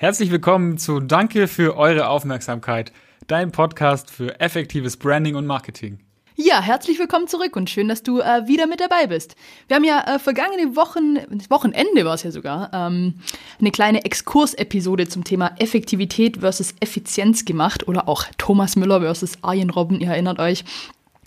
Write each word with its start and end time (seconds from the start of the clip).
Herzlich 0.00 0.30
willkommen 0.30 0.78
zu 0.78 0.98
Danke 0.98 1.46
für 1.46 1.76
eure 1.76 2.08
Aufmerksamkeit, 2.08 2.90
dein 3.26 3.52
Podcast 3.52 4.10
für 4.10 4.40
effektives 4.40 4.96
Branding 4.96 5.34
und 5.34 5.44
Marketing. 5.44 5.98
Ja, 6.36 6.62
herzlich 6.62 6.98
willkommen 6.98 7.28
zurück 7.28 7.54
und 7.54 7.68
schön, 7.68 7.86
dass 7.86 8.02
du 8.02 8.18
äh, 8.18 8.48
wieder 8.48 8.66
mit 8.66 8.80
dabei 8.80 9.08
bist. 9.08 9.36
Wir 9.68 9.76
haben 9.76 9.84
ja 9.84 10.02
äh, 10.14 10.18
vergangene 10.18 10.74
Wochen, 10.74 11.18
Wochenende 11.50 12.06
war 12.06 12.14
es 12.14 12.22
ja 12.22 12.30
sogar, 12.30 12.70
ähm, 12.72 13.16
eine 13.60 13.70
kleine 13.72 14.06
Exkursepisode 14.06 15.06
zum 15.06 15.22
Thema 15.22 15.52
Effektivität 15.58 16.38
versus 16.38 16.74
Effizienz 16.80 17.44
gemacht 17.44 17.86
oder 17.86 18.08
auch 18.08 18.24
Thomas 18.38 18.76
Müller 18.76 19.02
versus 19.02 19.36
Arjen 19.42 19.68
Robben, 19.68 20.00
ihr 20.00 20.08
erinnert 20.08 20.38
euch. 20.38 20.64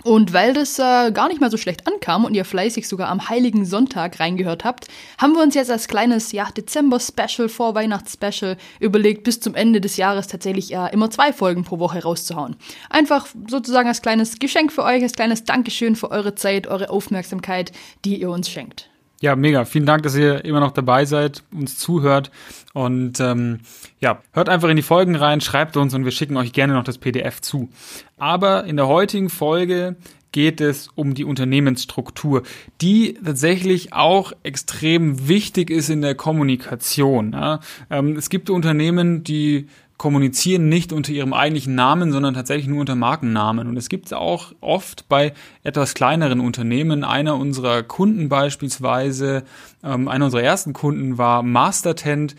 Und 0.04 0.34
weil 0.34 0.54
das 0.54 0.78
äh, 0.80 1.12
gar 1.12 1.30
nicht 1.30 1.40
mal 1.40 1.50
so 1.50 1.58
schlecht 1.58 1.88
ankam 1.88 2.26
und 2.26 2.34
ihr 2.34 2.46
fleißig 2.46 2.88
sogar 2.88 3.10
am 3.10 3.30
Heiligen 3.30 3.66
Sonntag 3.66 4.20
reingehört 4.20 4.66
habt, 4.66 4.88
haben 5.18 5.34
wir 5.34 5.42
uns 5.42 5.56
jetzt 5.56 5.72
als 5.72 5.88
kleines 5.88 6.32
ja, 6.32 6.50
Dezember-Special, 6.52 7.48
Vorweihnachts-Special 7.48 8.58
überlegt, 8.80 9.24
bis 9.24 9.40
zum 9.40 9.56
Ende 9.56 9.80
des 9.80 9.98
Jahres 9.98 10.28
tatsächlich 10.28 10.74
äh, 10.74 10.92
immer 10.92 11.10
zwei 11.10 11.32
Folgen 11.32 11.64
pro 11.64 11.80
Woche 11.80 12.04
rauszuhauen. 12.04 12.56
Einfach 12.90 13.28
sozusagen 13.48 13.88
als 13.88 14.02
kleines 14.02 14.40
Geschenk 14.40 14.72
für 14.72 14.84
euch, 14.84 15.02
als 15.04 15.14
kleines 15.14 15.46
Dankeschön 15.46 15.96
für 15.96 16.12
eure 16.12 16.36
Zeit, 16.36 16.68
eure 16.68 16.90
Aufmerksamkeit, 16.90 17.72
die 18.04 18.20
ihr 18.20 18.30
uns 18.30 18.50
schenkt. 18.50 18.93
Ja, 19.24 19.38
mega. 19.38 19.64
Vielen 19.64 19.86
Dank, 19.86 20.04
dass 20.04 20.18
ihr 20.18 20.44
immer 20.44 20.60
noch 20.60 20.72
dabei 20.72 21.06
seid, 21.06 21.44
uns 21.54 21.78
zuhört. 21.78 22.30
Und 22.74 23.22
ähm, 23.22 23.62
ja, 24.02 24.22
hört 24.34 24.50
einfach 24.50 24.68
in 24.68 24.76
die 24.76 24.82
Folgen 24.82 25.16
rein, 25.16 25.40
schreibt 25.40 25.78
uns 25.78 25.94
und 25.94 26.04
wir 26.04 26.12
schicken 26.12 26.36
euch 26.36 26.52
gerne 26.52 26.74
noch 26.74 26.84
das 26.84 26.98
PDF 26.98 27.40
zu. 27.40 27.70
Aber 28.18 28.66
in 28.66 28.76
der 28.76 28.90
heutigen 28.90 29.30
Folge 29.30 29.96
geht 30.34 30.60
es 30.60 30.90
um 30.96 31.14
die 31.14 31.24
Unternehmensstruktur, 31.24 32.44
die 32.82 33.14
tatsächlich 33.24 33.94
auch 33.94 34.34
extrem 34.44 35.30
wichtig 35.30 35.70
ist 35.70 35.88
in 35.88 36.02
der 36.02 36.16
Kommunikation. 36.16 37.32
Ja. 37.32 37.62
Ähm, 37.90 38.18
es 38.18 38.30
gibt 38.30 38.50
Unternehmen, 38.50 39.24
die 39.24 39.70
kommunizieren 39.98 40.70
nicht 40.70 40.92
unter 40.92 41.12
ihrem 41.12 41.34
eigentlichen 41.34 41.76
Namen, 41.76 42.12
sondern 42.12 42.34
tatsächlich 42.34 42.68
nur 42.68 42.80
unter 42.80 42.96
Markennamen. 42.96 43.68
Und 43.68 43.78
es 43.78 43.90
gibt 43.90 44.08
es 44.08 44.14
auch 44.14 44.54
oft 44.60 45.08
bei 45.08 45.34
etwas 45.64 45.94
kleineren 45.94 46.40
Unternehmen. 46.40 47.04
Einer 47.04 47.38
unserer 47.38 47.84
Kunden 47.84 48.28
beispielsweise, 48.28 49.44
ähm, 49.84 50.08
einer 50.08 50.26
unserer 50.26 50.44
ersten 50.44 50.74
Kunden 50.74 51.18
war 51.18 51.44
Mastertent, 51.44 52.36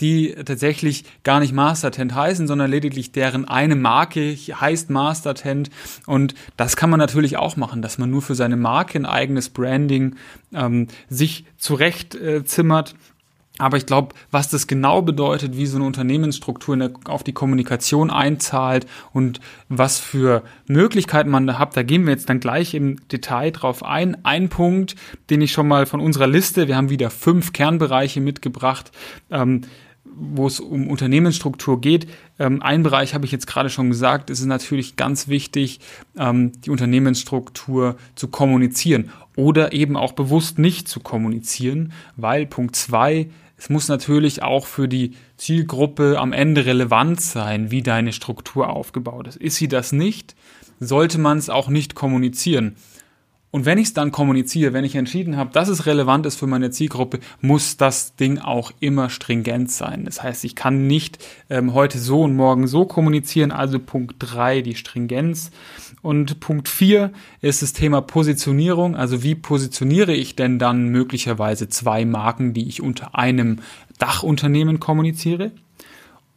die 0.00 0.34
tatsächlich 0.44 1.04
gar 1.24 1.40
nicht 1.40 1.52
Mastertent 1.52 2.14
heißen, 2.14 2.46
sondern 2.46 2.70
lediglich 2.70 3.10
deren 3.10 3.46
eine 3.46 3.74
Marke 3.74 4.36
heißt 4.36 4.90
Mastertent. 4.90 5.70
Und 6.06 6.34
das 6.56 6.76
kann 6.76 6.90
man 6.90 7.00
natürlich 7.00 7.36
auch 7.36 7.56
machen, 7.56 7.82
dass 7.82 7.98
man 7.98 8.10
nur 8.10 8.22
für 8.22 8.34
seine 8.34 8.56
Marke 8.56 8.98
ein 8.98 9.06
eigenes 9.06 9.48
Branding 9.48 10.14
ähm, 10.52 10.86
sich 11.08 11.46
zurecht 11.56 12.14
äh, 12.14 12.44
aber 13.58 13.76
ich 13.76 13.86
glaube, 13.86 14.14
was 14.30 14.48
das 14.48 14.66
genau 14.66 15.02
bedeutet, 15.02 15.56
wie 15.56 15.66
so 15.66 15.76
eine 15.76 15.86
Unternehmensstruktur 15.86 16.76
der, 16.76 16.92
auf 17.04 17.24
die 17.24 17.32
Kommunikation 17.32 18.10
einzahlt 18.10 18.86
und 19.12 19.40
was 19.68 19.98
für 19.98 20.42
Möglichkeiten 20.66 21.30
man 21.30 21.46
da 21.46 21.58
hat, 21.58 21.76
da 21.76 21.82
gehen 21.82 22.04
wir 22.04 22.12
jetzt 22.12 22.30
dann 22.30 22.40
gleich 22.40 22.74
im 22.74 22.96
Detail 23.08 23.50
drauf 23.50 23.84
ein. 23.84 24.24
Ein 24.24 24.48
Punkt, 24.48 24.94
den 25.30 25.40
ich 25.40 25.52
schon 25.52 25.68
mal 25.68 25.86
von 25.86 26.00
unserer 26.00 26.26
Liste, 26.26 26.68
wir 26.68 26.76
haben 26.76 26.90
wieder 26.90 27.10
fünf 27.10 27.52
Kernbereiche 27.52 28.20
mitgebracht, 28.20 28.92
ähm, 29.30 29.62
wo 30.04 30.46
es 30.46 30.60
um 30.60 30.88
Unternehmensstruktur 30.88 31.80
geht. 31.80 32.08
Ähm, 32.38 32.62
ein 32.62 32.82
Bereich 32.82 33.14
habe 33.14 33.24
ich 33.24 33.32
jetzt 33.32 33.46
gerade 33.46 33.70
schon 33.70 33.90
gesagt, 33.90 34.30
es 34.30 34.40
ist 34.40 34.46
natürlich 34.46 34.96
ganz 34.96 35.28
wichtig, 35.28 35.80
ähm, 36.16 36.52
die 36.62 36.70
Unternehmensstruktur 36.70 37.96
zu 38.14 38.28
kommunizieren 38.28 39.10
oder 39.36 39.72
eben 39.72 39.96
auch 39.96 40.12
bewusst 40.12 40.58
nicht 40.58 40.88
zu 40.88 41.00
kommunizieren, 41.00 41.92
weil 42.16 42.46
Punkt 42.46 42.74
zwei 42.76 43.28
es 43.58 43.68
muss 43.68 43.88
natürlich 43.88 44.42
auch 44.42 44.66
für 44.66 44.86
die 44.86 45.14
Zielgruppe 45.36 46.18
am 46.18 46.32
Ende 46.32 46.64
relevant 46.64 47.20
sein, 47.20 47.72
wie 47.72 47.82
deine 47.82 48.12
Struktur 48.12 48.70
aufgebaut 48.70 49.26
ist. 49.26 49.36
Ist 49.36 49.56
sie 49.56 49.68
das 49.68 49.90
nicht, 49.90 50.36
sollte 50.78 51.18
man 51.18 51.38
es 51.38 51.50
auch 51.50 51.68
nicht 51.68 51.96
kommunizieren. 51.96 52.76
Und 53.50 53.64
wenn 53.64 53.78
ich 53.78 53.88
es 53.88 53.94
dann 53.94 54.12
kommuniziere, 54.12 54.74
wenn 54.74 54.84
ich 54.84 54.94
entschieden 54.94 55.38
habe, 55.38 55.50
dass 55.52 55.68
es 55.68 55.86
relevant 55.86 56.26
ist 56.26 56.36
für 56.36 56.46
meine 56.46 56.70
Zielgruppe, 56.70 57.20
muss 57.40 57.78
das 57.78 58.14
Ding 58.14 58.38
auch 58.38 58.72
immer 58.80 59.08
stringent 59.08 59.70
sein. 59.70 60.04
Das 60.04 60.22
heißt, 60.22 60.44
ich 60.44 60.54
kann 60.54 60.86
nicht 60.86 61.24
ähm, 61.48 61.72
heute 61.72 61.98
so 61.98 62.22
und 62.22 62.36
morgen 62.36 62.66
so 62.66 62.84
kommunizieren. 62.84 63.50
Also 63.50 63.78
Punkt 63.78 64.16
drei 64.18 64.60
die 64.60 64.74
Stringenz. 64.74 65.50
Und 66.02 66.40
Punkt 66.40 66.68
vier 66.68 67.10
ist 67.40 67.62
das 67.62 67.72
Thema 67.72 68.02
Positionierung. 68.02 68.94
Also 68.94 69.22
wie 69.22 69.34
positioniere 69.34 70.12
ich 70.12 70.36
denn 70.36 70.58
dann 70.58 70.88
möglicherweise 70.88 71.70
zwei 71.70 72.04
Marken, 72.04 72.52
die 72.52 72.68
ich 72.68 72.82
unter 72.82 73.14
einem 73.14 73.60
Dachunternehmen 73.98 74.78
kommuniziere? 74.78 75.52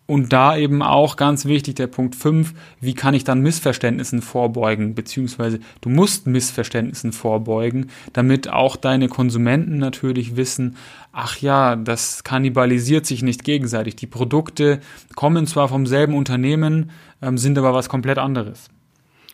Und 0.08 0.34
da 0.34 0.58
eben 0.58 0.82
auch 0.82 1.16
ganz 1.16 1.46
wichtig 1.46 1.76
der 1.76 1.88
Punkt 1.88 2.16
5, 2.16 2.54
wie 2.82 2.94
kann 2.94 3.14
ich 3.14 3.24
dann 3.24 3.40
Missverständnissen 3.40 4.22
vorbeugen, 4.22 4.94
beziehungsweise 4.94 5.60
du 5.80 5.90
musst 5.90 6.28
Missverständnissen 6.28 7.14
vorbeugen, 7.14 7.92
damit 8.12 8.50
auch 8.50 8.76
deine 8.76 9.08
Konsumenten 9.08 9.78
natürlich 9.78 10.36
wissen, 10.36 10.76
ach 11.14 11.38
ja, 11.38 11.78
das 11.78 12.26
kannibalisiert 12.26 13.06
sich 13.06 13.24
nicht 13.24 13.46
gegenseitig. 13.46 13.96
Die 13.96 14.08
Produkte 14.08 14.82
kommen 15.16 15.48
zwar 15.48 15.70
vom 15.70 15.86
selben 15.86 16.16
Unternehmen, 16.16 16.92
ähm, 17.22 17.38
sind 17.38 17.58
aber 17.58 17.74
was 17.74 17.88
komplett 17.88 18.18
anderes. 18.18 18.70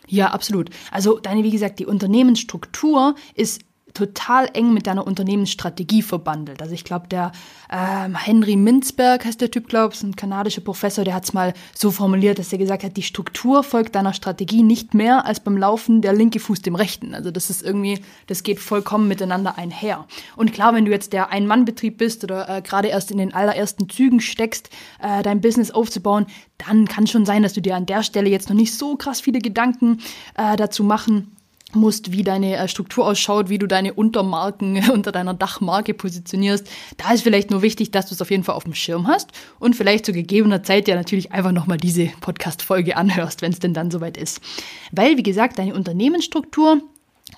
Ja, 0.06 0.28
absolut. 0.28 0.70
Also 0.90 1.18
deine, 1.18 1.44
wie 1.44 1.50
gesagt, 1.50 1.78
die 1.78 1.86
Unternehmensstruktur 1.86 3.14
ist 3.34 3.62
total 3.98 4.48
eng 4.52 4.72
mit 4.72 4.86
deiner 4.86 5.04
Unternehmensstrategie 5.04 6.02
verbandelt. 6.02 6.62
Also 6.62 6.72
ich 6.72 6.84
glaube, 6.84 7.08
der 7.08 7.32
ähm, 7.68 8.14
Henry 8.14 8.54
Minzberg 8.54 9.24
heißt 9.24 9.40
der 9.40 9.50
Typ, 9.50 9.68
glaube 9.68 9.92
ich, 9.92 10.02
ein 10.04 10.14
kanadischer 10.14 10.60
Professor, 10.60 11.04
der 11.04 11.14
hat 11.14 11.24
es 11.24 11.32
mal 11.32 11.52
so 11.74 11.90
formuliert, 11.90 12.38
dass 12.38 12.52
er 12.52 12.58
gesagt 12.58 12.84
hat, 12.84 12.96
die 12.96 13.02
Struktur 13.02 13.64
folgt 13.64 13.96
deiner 13.96 14.14
Strategie 14.14 14.62
nicht 14.62 14.94
mehr 14.94 15.26
als 15.26 15.40
beim 15.40 15.56
Laufen 15.56 16.00
der 16.00 16.12
linke 16.12 16.38
Fuß 16.38 16.62
dem 16.62 16.76
rechten. 16.76 17.12
Also 17.12 17.32
das 17.32 17.50
ist 17.50 17.62
irgendwie, 17.62 17.98
das 18.28 18.44
geht 18.44 18.60
vollkommen 18.60 19.08
miteinander 19.08 19.58
einher. 19.58 20.06
Und 20.36 20.52
klar, 20.52 20.74
wenn 20.74 20.84
du 20.84 20.92
jetzt 20.92 21.12
der 21.12 21.30
Ein-Mann-Betrieb 21.30 21.98
bist 21.98 22.22
oder 22.22 22.48
äh, 22.48 22.62
gerade 22.62 22.88
erst 22.88 23.10
in 23.10 23.18
den 23.18 23.34
allerersten 23.34 23.88
Zügen 23.88 24.20
steckst, 24.20 24.70
äh, 25.02 25.24
dein 25.24 25.40
Business 25.40 25.72
aufzubauen, 25.72 26.26
dann 26.58 26.86
kann 26.86 27.08
schon 27.08 27.26
sein, 27.26 27.42
dass 27.42 27.52
du 27.52 27.60
dir 27.60 27.74
an 27.74 27.86
der 27.86 28.04
Stelle 28.04 28.30
jetzt 28.30 28.48
noch 28.48 28.56
nicht 28.56 28.74
so 28.74 28.94
krass 28.94 29.20
viele 29.20 29.40
Gedanken 29.40 29.98
äh, 30.36 30.56
dazu 30.56 30.84
machen 30.84 31.32
musst, 31.74 32.12
wie 32.12 32.22
deine 32.22 32.56
äh, 32.56 32.68
Struktur 32.68 33.06
ausschaut, 33.06 33.48
wie 33.48 33.58
du 33.58 33.66
deine 33.66 33.94
Untermarken 33.94 34.90
unter 34.92 35.12
deiner 35.12 35.34
Dachmarke 35.34 35.94
positionierst. 35.94 36.68
Da 36.96 37.12
ist 37.12 37.22
vielleicht 37.22 37.50
nur 37.50 37.62
wichtig, 37.62 37.90
dass 37.90 38.06
du 38.06 38.14
es 38.14 38.22
auf 38.22 38.30
jeden 38.30 38.44
Fall 38.44 38.54
auf 38.54 38.64
dem 38.64 38.74
Schirm 38.74 39.06
hast 39.06 39.30
und 39.58 39.76
vielleicht 39.76 40.06
zu 40.06 40.12
gegebener 40.12 40.62
Zeit 40.62 40.88
ja 40.88 40.94
natürlich 40.94 41.32
einfach 41.32 41.52
nochmal 41.52 41.78
diese 41.78 42.06
Podcast-Folge 42.20 42.96
anhörst, 42.96 43.42
wenn 43.42 43.52
es 43.52 43.58
denn 43.58 43.74
dann 43.74 43.90
soweit 43.90 44.16
ist. 44.16 44.40
Weil, 44.92 45.16
wie 45.16 45.22
gesagt, 45.22 45.58
deine 45.58 45.74
Unternehmensstruktur 45.74 46.82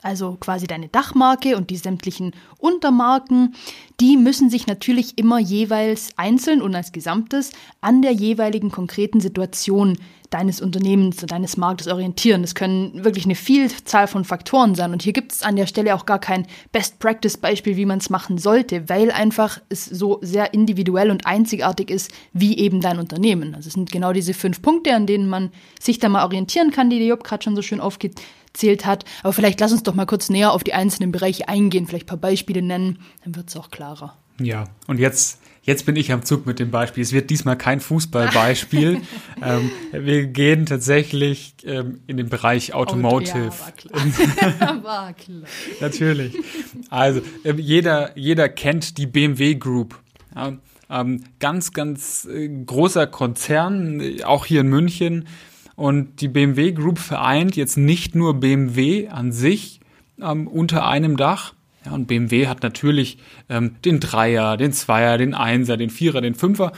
also 0.03 0.37
quasi 0.41 0.67
deine 0.67 0.89
Dachmarke 0.89 1.56
und 1.56 1.71
die 1.71 1.77
sämtlichen 1.77 2.33
Untermarken, 2.59 3.55
die 4.01 4.17
müssen 4.17 4.51
sich 4.51 4.67
natürlich 4.67 5.19
immer 5.19 5.39
jeweils 5.39 6.11
einzeln 6.17 6.62
und 6.62 6.75
als 6.75 6.93
Gesamtes 6.93 7.53
an 7.81 8.03
der 8.03 8.12
jeweiligen 8.12 8.71
konkreten 8.71 9.21
Situation 9.21 9.99
deines 10.31 10.61
Unternehmens, 10.61 11.17
deines 11.17 11.56
Marktes 11.56 11.89
orientieren. 11.89 12.43
Das 12.43 12.55
können 12.55 13.05
wirklich 13.05 13.25
eine 13.25 13.34
Vielzahl 13.34 14.06
von 14.06 14.25
Faktoren 14.25 14.77
sein. 14.77 14.93
Und 14.93 15.03
hier 15.03 15.12
gibt 15.12 15.33
es 15.33 15.43
an 15.43 15.56
der 15.56 15.67
Stelle 15.67 15.95
auch 15.95 16.06
gar 16.06 16.21
kein 16.21 16.47
Best-Practice-Beispiel, 16.71 17.77
wie 17.77 17.84
man 17.84 17.99
es 17.99 18.11
machen 18.11 18.39
sollte, 18.39 18.89
weil 18.89 19.11
einfach 19.11 19.61
es 19.69 19.84
so 19.84 20.19
sehr 20.23 20.55
individuell 20.55 21.11
und 21.11 21.27
einzigartig 21.27 21.91
ist, 21.91 22.12
wie 22.33 22.59
eben 22.59 22.81
dein 22.81 23.00
Unternehmen. 23.00 23.56
Also 23.56 23.69
es 23.69 23.75
sind 23.75 23.91
genau 23.91 24.12
diese 24.12 24.33
fünf 24.33 24.62
Punkte, 24.62 24.95
an 24.95 25.06
denen 25.06 25.29
man 25.29 25.50
sich 25.81 25.99
da 25.99 26.09
mal 26.09 26.25
orientieren 26.25 26.71
kann, 26.71 26.91
die 26.91 26.99
der 26.99 27.09
Job 27.09 27.25
gerade 27.25 27.43
schon 27.43 27.56
so 27.56 27.62
schön 27.62 27.81
aufgezählt 28.50 28.87
hat. 28.87 29.05
Aber 29.22 29.33
vielleicht 29.33 29.61
lass 29.61 29.72
uns 29.72 29.83
doch 29.83 29.94
mal 29.94 30.06
kurz 30.06 30.28
näher 30.28 30.53
auf 30.53 30.65
die 30.65 30.75
einzelnen 30.75 31.12
Bereiche 31.12 31.49
eingehen, 31.49 31.87
vielleicht 31.87 32.05
ein 32.05 32.09
paar 32.09 32.16
Beispiele 32.19 32.62
nennen, 32.62 32.99
dann 33.25 33.37
wird 33.37 33.49
es 33.49 33.56
auch 33.56 33.71
klarer. 33.71 34.16
Ja, 34.41 34.69
und 34.87 34.99
jetzt 34.99 35.38
Jetzt 35.62 35.84
bin 35.84 35.94
ich 35.94 36.11
am 36.11 36.25
Zug 36.25 36.47
mit 36.47 36.59
dem 36.59 36.71
Beispiel. 36.71 37.03
Es 37.03 37.12
wird 37.12 37.28
diesmal 37.28 37.56
kein 37.56 37.81
Fußballbeispiel. 37.81 39.02
ähm, 39.44 39.70
wir 39.93 40.26
gehen 40.26 40.64
tatsächlich 40.64 41.55
ähm, 41.64 42.00
in 42.06 42.17
den 42.17 42.31
Bereich 42.31 42.73
Automotive. 42.73 43.50
Ja, 43.52 43.61
war 43.61 43.73
klar. 43.73 44.82
war 44.82 45.12
klar. 45.12 45.43
Natürlich. 45.81 46.35
Also 46.88 47.20
äh, 47.44 47.52
jeder, 47.58 48.17
jeder 48.17 48.49
kennt 48.49 48.97
die 48.97 49.06
BMW 49.06 49.56
Group. 49.56 50.00
Ja, 50.35 50.56
ähm, 50.88 51.25
ganz, 51.41 51.73
ganz 51.75 52.25
äh, 52.25 52.49
großer 52.49 53.06
Konzern, 53.06 54.00
äh, 54.00 54.25
auch 54.25 54.47
hier 54.47 54.62
in 54.62 54.69
München. 54.69 55.29
Und 55.76 56.20
die 56.20 56.28
BMW 56.28 56.72
Group 56.72 56.99
vereint 56.99 57.56
jetzt 57.56 57.76
nicht 57.76 58.14
nur 58.14 58.34
BMW 58.34 59.08
an 59.08 59.32
sich 59.32 59.81
ähm, 60.20 60.46
unter 60.46 60.87
einem 60.87 61.17
Dach, 61.17 61.55
ja, 61.84 61.93
und 61.93 62.06
BMW 62.06 62.46
hat 62.46 62.62
natürlich 62.62 63.19
ähm, 63.49 63.76
den 63.84 64.00
Dreier, 64.00 64.56
den 64.56 64.72
Zweier, 64.72 65.19
den 65.19 65.34
Einser, 65.34 65.76
den 65.76 65.90
Vierer, 65.90 66.20
den 66.20 66.34
Fünfer. 66.34 66.72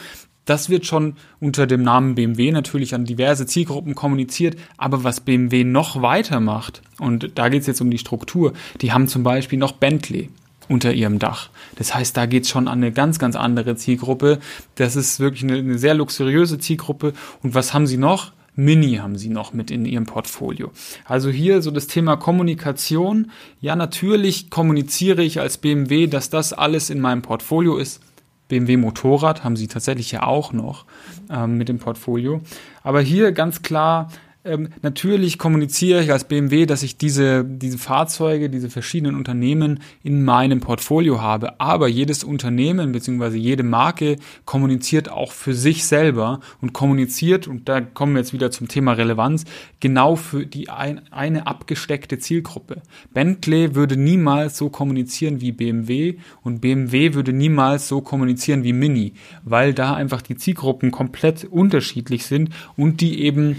Das 0.45 0.71
wird 0.71 0.87
schon 0.87 1.17
unter 1.41 1.67
dem 1.67 1.83
Namen 1.83 2.15
BMW 2.17 2.51
natürlich 2.51 2.95
an 2.95 3.05
diverse 3.05 3.47
Zielgruppen 3.47 3.95
kommuniziert. 3.95 4.57
Aber 4.77 5.05
was 5.05 5.21
BMW 5.21 5.65
noch 5.65 6.03
weiter 6.03 6.41
macht, 6.41 6.83
und 6.99 7.33
da 7.37 7.49
geht 7.49 7.63
es 7.63 7.67
jetzt 7.67 7.81
um 7.81 7.91
die 7.91 7.99
Struktur, 7.99 8.53
die 8.81 8.93
haben 8.93 9.09
zum 9.09 9.23
Beispiel 9.23 9.59
noch 9.59 9.73
Bentley. 9.73 10.31
unter 10.69 10.93
ihrem 10.95 11.19
Dach. 11.19 11.51
Das 11.77 11.95
heißt, 11.95 12.17
da 12.17 12.25
geht's 12.27 12.49
schon 12.49 12.69
an 12.69 12.79
eine 12.79 12.93
ganz, 12.93 13.19
ganz 13.19 13.37
andere 13.37 13.75
Zielgruppe. 13.77 14.39
Das 14.77 14.97
ist 14.97 15.21
wirklich 15.21 15.43
eine, 15.43 15.59
eine 15.59 15.77
sehr 15.77 15.93
luxuriöse 15.93 16.59
Zielgruppe. 16.59 17.13
Und 17.43 17.55
was 17.55 17.75
haben 17.75 17.87
sie 17.87 17.99
noch? 17.99 18.33
Mini 18.55 18.97
haben 18.97 19.17
sie 19.17 19.31
noch 19.31 19.53
mit 19.53 19.71
in 19.71 19.87
ihrem 19.87 20.05
Portfolio. 20.05 20.73
Also 21.05 21.31
hier 21.31 21.63
so 21.63 21.71
das 21.71 21.87
Thema 21.87 22.17
Kommunikation. 22.17 23.31
Ja, 23.61 23.77
natürlich 23.77 24.51
kommuniziere 24.51 25.23
ich 25.23 25.41
als 25.41 25.59
BMW, 25.59 26.07
dass 26.07 26.29
das 26.29 26.53
alles 26.53 26.91
in 26.91 27.01
meinem 27.01 27.23
Portfolio 27.23 27.79
ist. 27.79 28.01
BMW 28.49 28.77
Motorrad 28.77 29.45
haben 29.45 29.57
sie 29.57 29.69
tatsächlich 29.69 30.13
ja 30.13 30.25
auch 30.25 30.53
noch 30.53 30.85
ähm, 31.31 31.57
mit 31.57 31.71
dem 31.71 31.79
Portfolio. 31.79 32.43
Aber 32.83 33.01
hier 33.01 33.33
ganz 33.33 33.63
klar 33.63 34.09
ähm, 34.45 34.71
natürlich 34.83 35.39
kommuniziere 35.39 36.03
ich 36.03 36.11
als 36.11 36.25
BMW, 36.25 36.67
dass 36.67 36.83
ich 36.83 36.97
diese, 36.97 37.45
diese 37.45 37.79
Fahrzeuge, 37.79 38.51
diese 38.51 38.71
verschiedenen 38.71 39.15
Unternehmen 39.15 39.81
in 40.03 40.25
meinem 40.25 40.61
Portfolio 40.61 41.21
habe. 41.21 41.61
Aber 41.61 41.87
jedes 41.87 42.25
Unternehmen 42.25 42.93
bzw. 42.93 43.37
jede 43.37 43.63
Marke 43.63 44.17
kommuniziert 44.45 45.11
auch 45.11 45.31
für 45.31 45.55
sich 45.55 45.85
selber 45.85 46.41
und 46.61 46.73
kommuniziert, 46.73 47.47
und 47.47 47.69
da 47.69 47.81
kommen 47.81 48.15
wir 48.15 48.21
jetzt 48.21 48.33
wieder 48.33 48.51
zum 48.51 48.67
Thema 48.67 48.93
Relevanz, 48.93 49.45
genau 49.79 50.17
für 50.17 50.45
die 50.45 50.71
ein, 50.71 51.03
eine 51.13 51.47
abgesteckte 51.47 52.19
Zielgruppe. 52.19 52.83
Bentley 53.15 53.77
würde 53.77 53.97
niemals 53.97 54.59
so 54.59 54.71
kommunizieren 54.71 55.41
wie 55.41 55.53
BMW 55.53 56.17
und 56.43 56.61
BMW 56.61 57.15
würde 57.15 57.33
niemals 57.33 57.87
so 57.87 58.01
kommunizieren 58.01 58.65
wie 58.65 58.73
Mini, 58.73 59.15
weil 59.45 59.73
da 59.73 59.95
einfach 59.95 60.23
die 60.23 60.37
Zielgruppen 60.37 60.91
komplett 60.91 61.45
unterschiedlich 61.45 62.27
sind 62.27 62.51
und 62.77 63.01
die 63.01 63.23
eben 63.23 63.57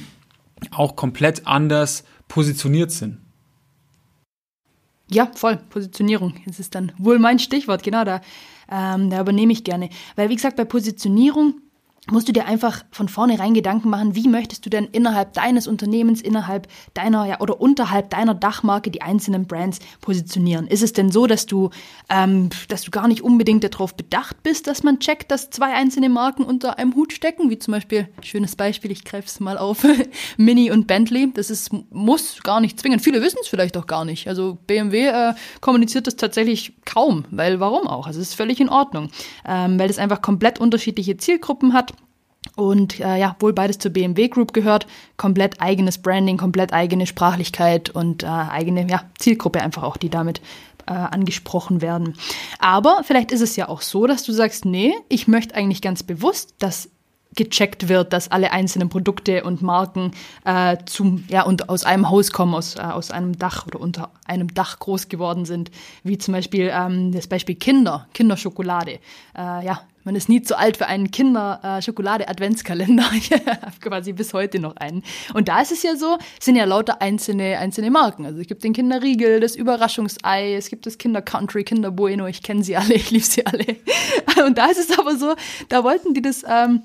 auch 0.72 0.96
komplett 0.96 1.48
anders 1.48 2.04
positioniert 2.28 2.92
sind. 2.92 3.20
Ja, 5.10 5.30
voll. 5.36 5.58
Positionierung. 5.70 6.34
Das 6.46 6.60
ist 6.60 6.76
dann 6.76 6.92
wohl 6.98 7.20
mein 7.20 7.40
Stichwort, 7.40 7.84
genau 7.84 8.04
da. 8.04 8.22
Ähm, 8.72 9.10
da 9.10 9.22
übernehme 9.22 9.54
ich 9.54 9.64
gerne. 9.64 9.90
Weil, 10.16 10.30
wie 10.30 10.36
gesagt, 10.36 10.56
bei 10.56 10.66
Positionierung 10.66 11.62
musst 12.12 12.28
du 12.28 12.34
dir 12.34 12.46
einfach 12.46 12.84
von 12.92 13.08
vornherein 13.08 13.54
Gedanken 13.54 13.90
machen, 13.90 14.16
wie 14.16 14.28
möchtest 14.28 14.66
du 14.66 14.70
denn 14.70 14.86
innerhalb 14.92 15.34
deines 15.34 15.68
Unternehmens, 15.68 16.22
innerhalb 16.22 16.68
deiner 16.94 17.26
ja, 17.26 17.40
oder 17.40 17.62
unterhalb 17.62 18.10
deiner 18.10 18.34
Dachmarke 18.34 18.92
die 18.92 19.02
einzelnen 19.02 19.48
Brands 19.48 19.80
positionieren? 20.02 20.68
Ist 20.68 20.84
es 20.84 20.92
denn 20.92 21.12
so, 21.12 21.28
dass 21.28 21.46
du, 21.46 21.70
ähm, 22.10 22.50
dass 22.68 22.82
du 22.82 22.92
gar 22.92 23.08
nicht 23.08 23.22
unbedingt 23.22 23.64
darauf 23.64 23.96
bedacht 23.96 24.44
bist, 24.44 24.68
dass 24.68 24.84
man 24.84 25.00
checkt, 25.00 25.32
dass 25.32 25.50
zwei 25.50 25.74
einzelne 25.74 26.10
Marken 26.10 26.44
unter 26.44 26.78
einem 26.78 26.94
Hut 26.96 27.14
stecken? 27.14 27.50
Wie 27.50 27.58
zum 27.58 27.72
Beispiel, 27.72 28.10
schönes 28.22 28.58
Beispiel, 28.58 28.92
ich 28.92 29.06
greife 29.06 29.28
es 29.28 29.40
mal 29.40 29.58
auf, 29.58 29.86
Mini 30.38 30.72
und 30.72 30.88
Bentley. 30.88 31.32
Das 31.34 31.50
ist, 31.50 31.72
muss 31.92 32.44
gar 32.44 32.60
nicht 32.60 32.80
zwingen. 32.82 33.00
Viele 33.00 33.22
wissen 33.22 33.40
es 33.42 33.48
vielleicht 33.48 33.78
auch 33.78 33.88
gar 33.88 34.04
nicht. 34.04 34.28
Also 34.28 34.58
BMW 34.68 35.08
äh, 35.08 35.34
kommuniziert 35.62 36.08
das 36.08 36.18
tatsächlich 36.18 36.74
kaum, 36.84 37.24
weil 37.32 37.62
warum 37.62 37.88
auch? 37.88 38.08
Also 38.08 38.20
es 38.20 38.30
ist 38.30 38.36
völlig 38.36 38.60
in 38.60 38.68
Ordnung, 38.68 39.10
ähm, 39.48 39.80
weil 39.80 39.90
es 39.90 40.00
einfach 40.00 40.22
komplett 40.22 40.60
unterschiedliche 40.60 41.16
Zielgruppen 41.16 41.72
hat 41.72 41.93
und 42.56 43.00
äh, 43.00 43.18
ja, 43.18 43.36
wohl 43.40 43.54
beides 43.54 43.80
zur 43.80 43.92
BMW 43.92 44.28
Group 44.28 44.54
gehört, 44.54 44.88
komplett 45.18 45.62
eigenes 45.62 45.98
Branding, 45.98 46.38
komplett 46.38 46.74
eigene 46.74 47.08
Sprachlichkeit 47.08 47.90
und 47.90 48.24
äh, 48.24 48.28
eigene 48.28 48.88
ja, 48.90 49.04
Zielgruppe 49.18 49.62
einfach 49.62 49.84
auch, 49.84 49.98
die 49.98 50.10
damit 50.10 50.42
äh, 50.86 50.94
angesprochen 50.94 51.82
werden. 51.82 52.16
Aber 52.60 53.02
vielleicht 53.04 53.32
ist 53.32 53.42
es 53.42 53.56
ja 53.56 53.70
auch 53.70 53.82
so, 53.82 54.08
dass 54.08 54.24
du 54.24 54.32
sagst, 54.34 54.66
nee, 54.66 54.94
ich 55.10 55.28
möchte 55.28 55.56
eigentlich 55.56 55.82
ganz 55.82 56.04
bewusst, 56.04 56.56
dass 56.60 56.90
gecheckt 57.36 57.90
wird, 57.90 58.14
dass 58.14 58.32
alle 58.32 58.52
einzelnen 58.52 58.90
Produkte 58.90 59.44
und 59.44 59.62
Marken 59.62 60.12
äh, 60.46 60.78
zum 60.86 61.24
ja 61.30 61.44
und 61.44 61.70
aus 61.70 61.86
einem 61.86 62.10
Haus 62.10 62.32
kommen, 62.32 62.54
aus, 62.54 62.76
äh, 62.76 62.82
aus 62.82 63.12
einem 63.12 63.38
Dach 63.38 63.68
oder 63.68 63.80
unter 63.80 64.12
einem 64.26 64.54
Dach 64.54 64.80
groß 64.80 65.10
geworden 65.10 65.46
sind, 65.46 65.72
wie 66.04 66.18
zum 66.18 66.34
Beispiel 66.34 66.72
ähm, 66.74 67.12
das 67.12 67.28
Beispiel 67.28 67.56
Kinder, 67.56 68.08
Kinderschokolade. 68.14 69.00
Äh, 69.36 69.66
ja, 69.66 69.82
man 70.04 70.16
ist 70.16 70.28
nie 70.28 70.42
zu 70.42 70.58
alt 70.58 70.78
für 70.78 70.88
einen 70.88 71.12
Kinder-Schokolade-Adventskalender. 71.12 73.10
ich 73.16 73.32
habe 73.32 73.80
quasi 73.80 74.14
bis 74.14 74.34
heute 74.34 74.60
noch 74.60 74.76
einen. 74.76 75.04
Und 75.34 75.48
da 75.48 75.62
ist 75.62 75.72
es 75.72 75.84
ja 75.84 75.96
so, 75.96 76.18
es 76.38 76.46
sind 76.46 76.56
ja 76.56 76.66
lauter 76.66 77.02
einzelne, 77.02 77.58
einzelne 77.58 77.90
Marken. 77.90 78.26
Also 78.26 78.40
es 78.40 78.48
gibt 78.48 78.64
den 78.64 78.74
Kinderriegel, 78.74 79.40
das 79.40 79.56
Überraschungsei, 79.56 80.56
es 80.56 80.70
gibt 80.70 80.86
das 80.86 80.98
Kinder-Country, 80.98 81.64
Kinder-Bueno, 81.64 82.28
ich 82.28 82.44
kenne 82.44 82.64
sie 82.64 82.76
alle, 82.76 82.96
ich 82.96 83.12
liebe 83.12 83.24
sie 83.24 83.46
alle. 83.46 83.78
Und 84.46 84.58
da 84.58 84.66
ist 84.66 84.90
es 84.90 84.98
aber 84.98 85.16
so, 85.16 85.36
da 85.70 85.84
wollten 85.84 86.14
die 86.14 86.22
das 86.22 86.44
ähm, 86.48 86.82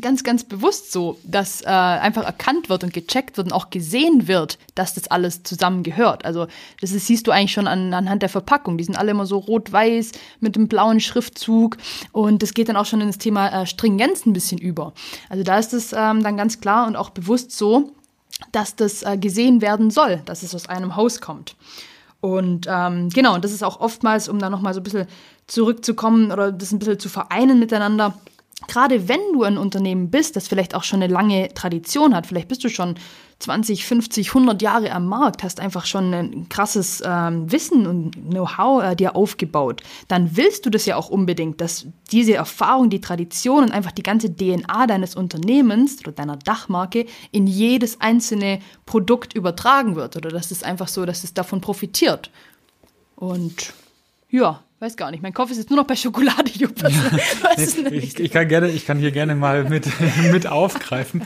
ganz, 0.00 0.22
ganz 0.22 0.44
bewusst 0.44 0.92
so, 0.92 1.18
dass 1.24 1.62
äh, 1.62 1.66
einfach 1.66 2.24
erkannt 2.24 2.68
wird 2.68 2.84
und 2.84 2.92
gecheckt 2.92 3.36
wird 3.36 3.48
und 3.48 3.52
auch 3.52 3.70
gesehen 3.70 4.28
wird, 4.28 4.56
dass 4.76 4.94
das 4.94 5.08
alles 5.08 5.42
zusammengehört. 5.42 6.24
Also 6.24 6.46
das 6.80 6.92
ist, 6.92 7.08
siehst 7.08 7.26
du 7.26 7.32
eigentlich 7.32 7.52
schon 7.52 7.66
an, 7.66 7.92
anhand 7.92 8.22
der 8.22 8.28
Verpackung. 8.28 8.78
Die 8.78 8.84
sind 8.84 8.96
alle 8.96 9.10
immer 9.10 9.26
so 9.26 9.38
rot-weiß 9.38 10.12
mit 10.38 10.56
einem 10.56 10.68
blauen 10.68 11.00
Schriftzug 11.00 11.76
und 12.12 12.42
das 12.42 12.54
geht 12.54 12.68
dann 12.68 12.76
auch 12.76 12.86
schon 12.86 13.00
in 13.00 13.08
das 13.08 13.18
Thema 13.18 13.62
äh, 13.62 13.66
Stringenz 13.66 14.26
ein 14.26 14.32
bisschen 14.32 14.58
über. 14.58 14.92
Also 15.28 15.42
da 15.42 15.58
ist 15.58 15.72
es 15.72 15.92
ähm, 15.92 16.22
dann 16.22 16.36
ganz 16.36 16.60
klar 16.60 16.86
und 16.86 16.94
auch 16.94 17.10
bewusst 17.10 17.50
so, 17.50 17.90
dass 18.52 18.76
das 18.76 19.02
äh, 19.02 19.18
gesehen 19.18 19.60
werden 19.60 19.90
soll, 19.90 20.22
dass 20.24 20.44
es 20.44 20.54
aus 20.54 20.68
einem 20.68 20.94
Haus 20.94 21.20
kommt. 21.20 21.56
Und 22.20 22.66
ähm, 22.70 23.08
genau, 23.08 23.34
und 23.34 23.44
das 23.44 23.52
ist 23.52 23.64
auch 23.64 23.80
oftmals, 23.80 24.28
um 24.28 24.38
da 24.38 24.50
nochmal 24.50 24.74
so 24.74 24.80
ein 24.80 24.84
bisschen 24.84 25.06
zurückzukommen 25.46 26.30
oder 26.30 26.52
das 26.52 26.70
ein 26.70 26.78
bisschen 26.78 26.98
zu 26.98 27.08
vereinen 27.08 27.58
miteinander, 27.58 28.14
gerade 28.68 29.08
wenn 29.08 29.20
du 29.32 29.42
ein 29.42 29.58
Unternehmen 29.58 30.10
bist, 30.10 30.36
das 30.36 30.48
vielleicht 30.48 30.74
auch 30.74 30.84
schon 30.84 31.02
eine 31.02 31.12
lange 31.12 31.52
Tradition 31.54 32.14
hat, 32.14 32.26
vielleicht 32.26 32.48
bist 32.48 32.64
du 32.64 32.68
schon 32.68 32.96
20, 33.40 33.86
50, 33.86 34.28
100 34.28 34.60
Jahre 34.60 34.92
am 34.92 35.06
Markt, 35.06 35.42
hast 35.42 35.60
einfach 35.60 35.86
schon 35.86 36.12
ein 36.12 36.48
krasses 36.50 37.02
ähm, 37.04 37.50
Wissen 37.50 37.86
und 37.86 38.12
Know-how 38.30 38.82
äh, 38.82 38.94
dir 38.94 39.16
aufgebaut, 39.16 39.82
dann 40.08 40.36
willst 40.36 40.66
du 40.66 40.70
das 40.70 40.84
ja 40.84 40.96
auch 40.96 41.08
unbedingt, 41.08 41.60
dass 41.60 41.86
diese 42.12 42.34
Erfahrung, 42.34 42.90
die 42.90 43.00
Tradition 43.00 43.64
und 43.64 43.72
einfach 43.72 43.92
die 43.92 44.02
ganze 44.02 44.34
DNA 44.34 44.86
deines 44.86 45.14
Unternehmens 45.14 46.00
oder 46.00 46.12
deiner 46.12 46.36
Dachmarke 46.36 47.06
in 47.32 47.46
jedes 47.46 48.00
einzelne 48.00 48.60
Produkt 48.84 49.32
übertragen 49.32 49.96
wird 49.96 50.16
oder 50.16 50.28
dass 50.28 50.50
es 50.50 50.62
einfach 50.62 50.88
so, 50.88 51.06
dass 51.06 51.24
es 51.24 51.32
davon 51.32 51.62
profitiert. 51.62 52.30
Und 53.16 53.72
ja, 54.28 54.62
weiß 54.80 54.96
gar 54.96 55.10
nicht. 55.10 55.22
Mein 55.22 55.34
Kopf 55.34 55.50
ist 55.50 55.58
jetzt 55.58 55.70
nur 55.70 55.78
noch 55.78 55.86
bei 55.86 55.94
Schokolade, 55.94 56.50
Jupp. 56.54 56.82
Ja, 56.82 56.88
ich, 57.90 58.18
ich, 58.18 58.30
kann 58.30 58.48
gerne, 58.48 58.68
ich 58.68 58.86
kann 58.86 58.98
hier 58.98 59.12
gerne 59.12 59.34
mal 59.34 59.64
mit, 59.64 59.86
mit 60.32 60.46
aufgreifen. 60.46 61.22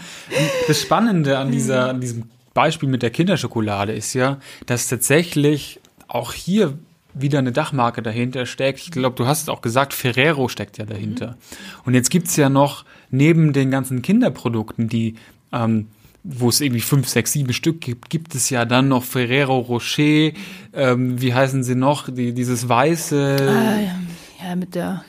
Das 0.67 0.81
Spannende 0.81 1.39
an 1.39 1.53
dieser, 1.53 1.91
an 1.91 2.01
diesem 2.01 2.25
Beispiel 2.53 2.89
mit 2.89 3.03
der 3.03 3.11
Kinderschokolade 3.11 3.93
ist 3.93 4.15
ja, 4.15 4.39
dass 4.67 4.89
tatsächlich 4.89 5.81
auch 6.09 6.33
hier 6.33 6.79
wieder 7.15 7.39
eine 7.39 7.53
Dachmarke 7.53 8.03
dahinter 8.03 8.45
steckt. 8.45 8.81
Ich 8.81 8.91
glaube, 8.91 9.15
du 9.15 9.27
hast 9.27 9.43
es 9.43 9.49
auch 9.49 9.63
gesagt, 9.63 9.95
Ferrero 9.95 10.49
steckt 10.49 10.79
ja 10.79 10.85
dahinter. 10.85 11.29
Mhm. 11.29 11.37
Und 11.85 11.95
jetzt 11.95 12.11
gibt's 12.11 12.37
ja 12.37 12.49
noch 12.49 12.85
neben 13.11 13.53
den 13.53 13.71
ganzen 13.71 14.03
Kinderprodukten, 14.03 14.89
die 14.89 15.15
ähm, 15.53 15.89
wo 16.25 16.49
es 16.49 16.61
irgendwie 16.63 16.81
fünf, 16.81 17.07
sechs, 17.07 17.33
sieben 17.33 17.53
Stück 17.53 17.83
gibt, 17.83 18.09
gibt 18.09 18.35
es 18.35 18.49
ja 18.49 18.65
dann 18.65 18.89
noch 18.89 19.05
Ferrero 19.05 19.59
Rocher, 19.59 20.33
ähm, 20.73 21.21
wie 21.21 21.35
heißen 21.35 21.63
sie 21.63 21.75
noch, 21.75 22.09
die, 22.09 22.33
dieses 22.33 22.69
weiße. 22.69 23.37
Ah, 23.41 23.81
ja. 23.81 24.49
ja, 24.49 24.57
mit 24.57 24.75
der 24.75 25.05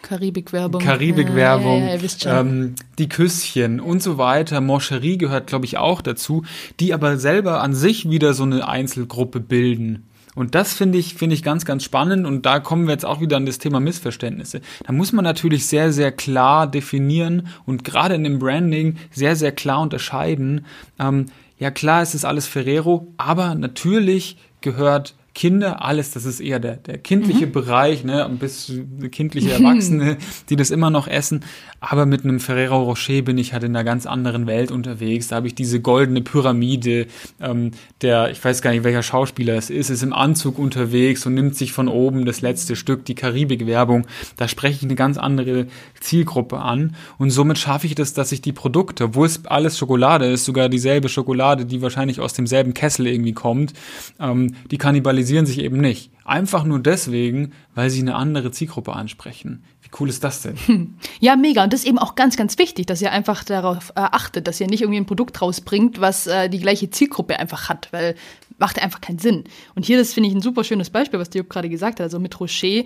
Karibik-Werbung. 0.00 0.82
Karibik-Werbung, 0.82 1.82
ja, 1.82 1.96
ja, 1.96 2.40
ähm, 2.40 2.74
die 2.98 3.08
Küsschen 3.08 3.80
und 3.80 4.02
so 4.02 4.18
weiter. 4.18 4.60
Moncherie 4.60 5.18
gehört, 5.18 5.46
glaube 5.46 5.66
ich, 5.66 5.76
auch 5.76 6.00
dazu, 6.00 6.44
die 6.80 6.94
aber 6.94 7.18
selber 7.18 7.62
an 7.62 7.74
sich 7.74 8.08
wieder 8.08 8.34
so 8.34 8.44
eine 8.44 8.66
Einzelgruppe 8.66 9.40
bilden. 9.40 10.06
Und 10.34 10.54
das 10.54 10.74
finde 10.74 10.98
ich, 10.98 11.14
finde 11.14 11.34
ich 11.34 11.42
ganz, 11.42 11.64
ganz 11.64 11.84
spannend. 11.84 12.26
Und 12.26 12.44
da 12.46 12.60
kommen 12.60 12.86
wir 12.86 12.92
jetzt 12.92 13.06
auch 13.06 13.20
wieder 13.20 13.36
an 13.36 13.46
das 13.46 13.58
Thema 13.58 13.80
Missverständnisse. 13.80 14.60
Da 14.84 14.92
muss 14.92 15.12
man 15.12 15.24
natürlich 15.24 15.66
sehr, 15.66 15.92
sehr 15.92 16.12
klar 16.12 16.66
definieren 16.66 17.48
und 17.66 17.84
gerade 17.84 18.14
in 18.14 18.24
dem 18.24 18.38
Branding 18.38 18.96
sehr, 19.10 19.36
sehr 19.36 19.52
klar 19.52 19.80
unterscheiden. 19.80 20.66
Ähm, 20.98 21.26
ja, 21.58 21.70
klar, 21.70 22.02
es 22.02 22.14
ist 22.14 22.24
alles 22.24 22.46
Ferrero, 22.46 23.12
aber 23.16 23.54
natürlich 23.54 24.36
gehört 24.60 25.14
Kinder, 25.34 25.84
alles, 25.84 26.12
das 26.12 26.24
ist 26.26 26.38
eher 26.38 26.60
der, 26.60 26.76
der 26.76 26.96
kindliche 26.96 27.46
mhm. 27.46 27.52
Bereich, 27.52 28.04
ne, 28.04 28.30
bis 28.38 28.72
kindliche 29.10 29.50
Erwachsene, 29.52 30.16
die 30.48 30.54
das 30.54 30.70
immer 30.70 30.90
noch 30.90 31.08
essen. 31.08 31.44
Aber 31.80 32.06
mit 32.06 32.24
einem 32.24 32.38
Ferrero 32.38 32.84
Rocher 32.84 33.22
bin 33.22 33.36
ich 33.36 33.52
halt 33.52 33.64
in 33.64 33.74
einer 33.74 33.84
ganz 33.84 34.06
anderen 34.06 34.46
Welt 34.46 34.70
unterwegs. 34.70 35.28
Da 35.28 35.36
habe 35.36 35.48
ich 35.48 35.54
diese 35.54 35.80
goldene 35.80 36.22
Pyramide, 36.22 37.08
ähm, 37.40 37.72
der, 38.00 38.30
ich 38.30 38.42
weiß 38.42 38.62
gar 38.62 38.70
nicht, 38.70 38.84
welcher 38.84 39.02
Schauspieler 39.02 39.56
es 39.56 39.70
ist, 39.70 39.90
ist 39.90 40.04
im 40.04 40.12
Anzug 40.12 40.58
unterwegs 40.58 41.26
und 41.26 41.34
nimmt 41.34 41.56
sich 41.56 41.72
von 41.72 41.88
oben 41.88 42.24
das 42.26 42.40
letzte 42.40 42.76
Stück, 42.76 43.04
die 43.04 43.16
Karibik-Werbung. 43.16 44.06
Da 44.36 44.46
spreche 44.46 44.76
ich 44.76 44.82
eine 44.84 44.94
ganz 44.94 45.18
andere 45.18 45.66
Zielgruppe 46.00 46.60
an. 46.60 46.94
Und 47.18 47.30
somit 47.30 47.58
schaffe 47.58 47.88
ich 47.88 47.96
das, 47.96 48.14
dass 48.14 48.30
ich 48.30 48.40
die 48.40 48.52
Produkte, 48.52 49.16
wo 49.16 49.24
es 49.24 49.44
alles 49.46 49.76
Schokolade 49.76 50.26
ist, 50.26 50.44
sogar 50.44 50.68
dieselbe 50.68 51.08
Schokolade, 51.08 51.66
die 51.66 51.82
wahrscheinlich 51.82 52.20
aus 52.20 52.34
demselben 52.34 52.72
Kessel 52.72 53.08
irgendwie 53.08 53.32
kommt, 53.32 53.72
ähm, 54.20 54.54
die 54.70 54.78
kannibalisieren 54.78 55.23
sich 55.46 55.58
eben 55.58 55.78
nicht. 55.78 56.10
Einfach 56.24 56.64
nur 56.64 56.80
deswegen, 56.80 57.52
weil 57.74 57.90
sie 57.90 58.00
eine 58.00 58.14
andere 58.14 58.50
Zielgruppe 58.50 58.94
ansprechen. 58.94 59.64
Cool 59.98 60.08
ist 60.08 60.24
das 60.24 60.42
denn? 60.42 60.96
Ja, 61.20 61.36
mega. 61.36 61.62
Und 61.62 61.72
das 61.72 61.80
ist 61.80 61.86
eben 61.86 61.98
auch 61.98 62.16
ganz, 62.16 62.36
ganz 62.36 62.58
wichtig, 62.58 62.86
dass 62.86 63.00
ihr 63.00 63.12
einfach 63.12 63.44
darauf 63.44 63.90
äh, 63.90 64.00
achtet, 64.00 64.48
dass 64.48 64.60
ihr 64.60 64.66
nicht 64.66 64.82
irgendwie 64.82 65.00
ein 65.00 65.06
Produkt 65.06 65.40
rausbringt, 65.40 66.00
was 66.00 66.26
äh, 66.26 66.48
die 66.48 66.58
gleiche 66.58 66.90
Zielgruppe 66.90 67.38
einfach 67.38 67.68
hat, 67.68 67.88
weil 67.92 68.16
macht 68.58 68.80
einfach 68.80 69.00
keinen 69.00 69.18
Sinn. 69.18 69.44
Und 69.74 69.84
hier, 69.84 69.98
das 69.98 70.12
finde 70.12 70.28
ich 70.28 70.34
ein 70.34 70.40
super 70.40 70.64
schönes 70.64 70.90
Beispiel, 70.90 71.18
was 71.18 71.30
Dirk 71.30 71.50
gerade 71.50 71.68
gesagt 71.68 71.98
hat. 71.98 72.04
Also 72.04 72.18
mit 72.18 72.38
Rocher, 72.38 72.66
äh, 72.66 72.84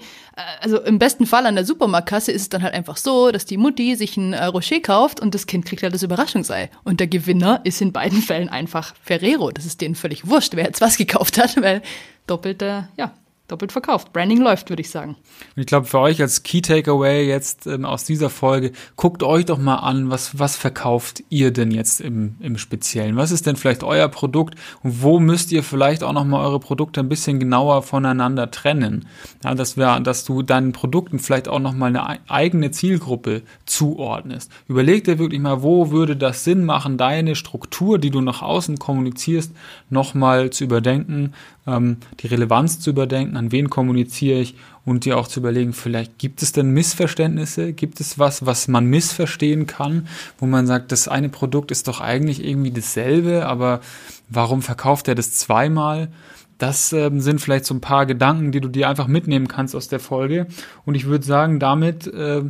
also 0.60 0.80
im 0.80 0.98
besten 0.98 1.26
Fall 1.26 1.46
an 1.46 1.54
der 1.54 1.64
Supermarktkasse 1.64 2.32
ist 2.32 2.42
es 2.42 2.48
dann 2.48 2.62
halt 2.62 2.74
einfach 2.74 2.96
so, 2.96 3.30
dass 3.30 3.44
die 3.44 3.56
Mutti 3.56 3.94
sich 3.96 4.16
ein 4.16 4.32
äh, 4.32 4.44
Rocher 4.44 4.80
kauft 4.80 5.20
und 5.20 5.34
das 5.34 5.46
Kind 5.46 5.66
kriegt 5.66 5.82
halt 5.82 5.94
das 5.94 6.02
Überraschungsei. 6.02 6.70
Und 6.84 7.00
der 7.00 7.06
Gewinner 7.06 7.60
ist 7.64 7.80
in 7.80 7.92
beiden 7.92 8.22
Fällen 8.22 8.48
einfach 8.48 8.94
Ferrero. 9.02 9.50
Das 9.50 9.66
ist 9.66 9.80
denen 9.80 9.94
völlig 9.94 10.26
wurscht, 10.26 10.56
wer 10.56 10.64
jetzt 10.64 10.80
was 10.80 10.96
gekauft 10.96 11.38
hat, 11.38 11.56
weil 11.62 11.82
doppelte, 12.26 12.88
ja, 12.96 13.12
doppelt 13.48 13.72
verkauft. 13.72 14.12
Branding 14.12 14.40
läuft, 14.42 14.68
würde 14.68 14.82
ich 14.82 14.90
sagen. 14.90 15.16
Ich 15.56 15.66
glaube, 15.66 15.86
für 15.86 15.98
euch 15.98 16.20
als 16.20 16.42
Key 16.42 16.60
Takeaway 16.60 17.26
jetzt 17.26 17.66
ähm, 17.66 17.84
aus 17.84 18.04
dieser 18.04 18.30
Folge, 18.30 18.72
guckt 18.96 19.22
euch 19.22 19.46
doch 19.46 19.58
mal 19.58 19.76
an, 19.76 20.10
was, 20.10 20.38
was 20.38 20.56
verkauft 20.56 21.24
ihr 21.30 21.50
denn 21.50 21.70
jetzt 21.70 22.00
im, 22.00 22.36
im 22.40 22.58
Speziellen? 22.58 23.16
Was 23.16 23.30
ist 23.30 23.46
denn 23.46 23.56
vielleicht 23.56 23.82
euer 23.82 24.08
Produkt 24.08 24.54
und 24.82 25.02
wo 25.02 25.18
müsst 25.18 25.50
ihr 25.50 25.62
vielleicht 25.62 26.04
auch 26.04 26.12
nochmal 26.12 26.44
eure 26.44 26.60
Produkte 26.60 27.00
ein 27.00 27.08
bisschen 27.08 27.40
genauer 27.40 27.82
voneinander 27.82 28.50
trennen? 28.50 29.06
Ja, 29.42 29.54
dass, 29.54 29.76
wir, 29.76 30.00
dass 30.00 30.24
du 30.24 30.42
deinen 30.42 30.72
Produkten 30.72 31.18
vielleicht 31.18 31.48
auch 31.48 31.60
nochmal 31.60 31.88
eine 31.96 32.20
eigene 32.28 32.70
Zielgruppe 32.70 33.42
zuordnest. 33.64 34.52
Überleg 34.68 35.04
dir 35.04 35.18
wirklich 35.18 35.40
mal, 35.40 35.62
wo 35.62 35.90
würde 35.90 36.16
das 36.16 36.44
Sinn 36.44 36.64
machen, 36.64 36.98
deine 36.98 37.34
Struktur, 37.34 37.98
die 37.98 38.10
du 38.10 38.20
nach 38.20 38.42
außen 38.42 38.78
kommunizierst, 38.78 39.52
nochmal 39.88 40.50
zu 40.50 40.64
überdenken, 40.64 41.32
ähm, 41.68 41.98
die 42.20 42.26
Relevanz 42.28 42.80
zu 42.80 42.90
überdenken, 42.90 43.36
an 43.36 43.52
wen 43.52 43.68
kommuniziere 43.68 44.40
ich 44.40 44.54
und 44.84 45.04
dir 45.04 45.18
auch 45.18 45.28
zu 45.28 45.40
überlegen, 45.40 45.74
vielleicht 45.74 46.18
gibt 46.18 46.42
es 46.42 46.52
denn 46.52 46.70
Missverständnisse, 46.70 47.74
gibt 47.74 48.00
es 48.00 48.18
was, 48.18 48.46
was 48.46 48.68
man 48.68 48.86
missverstehen 48.86 49.66
kann, 49.66 50.08
wo 50.38 50.46
man 50.46 50.66
sagt, 50.66 50.92
das 50.92 51.08
eine 51.08 51.28
Produkt 51.28 51.70
ist 51.70 51.88
doch 51.88 52.00
eigentlich 52.00 52.44
irgendwie 52.44 52.70
dasselbe, 52.70 53.46
aber 53.46 53.80
warum 54.28 54.62
verkauft 54.62 55.08
er 55.08 55.14
das 55.14 55.32
zweimal? 55.32 56.08
Das 56.56 56.92
ähm, 56.92 57.20
sind 57.20 57.40
vielleicht 57.40 57.66
so 57.66 57.74
ein 57.74 57.80
paar 57.80 58.06
Gedanken, 58.06 58.50
die 58.50 58.60
du 58.60 58.68
dir 58.68 58.88
einfach 58.88 59.06
mitnehmen 59.06 59.46
kannst 59.46 59.76
aus 59.76 59.88
der 59.88 60.00
Folge. 60.00 60.48
Und 60.84 60.96
ich 60.96 61.06
würde 61.06 61.24
sagen, 61.24 61.60
damit 61.60 62.08
äh, 62.08 62.42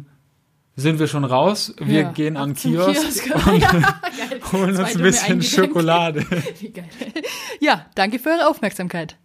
sind 0.77 0.99
wir 0.99 1.09
schon 1.09 1.25
raus. 1.25 1.75
Wir 1.79 2.03
ja. 2.03 2.13
gehen 2.13 2.37
an 2.37 2.55
Kiosk, 2.55 3.25
Kiosk, 3.25 3.47
und 3.53 3.61
ja, 3.61 4.01
holen 4.53 4.77
uns 4.77 4.97
ein 4.97 5.03
bisschen 5.03 5.43
Schokolade. 5.43 6.25
Ja, 7.61 7.87
danke 7.95 8.19
für 8.19 8.31
eure 8.31 8.49
Aufmerksamkeit. 8.49 9.17